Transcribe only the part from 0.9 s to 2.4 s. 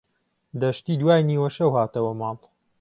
دوای نیوەشەو هاتەوە ماڵ.